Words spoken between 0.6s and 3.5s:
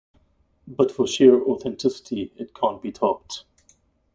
But for sheer authenticity, it can't be topped.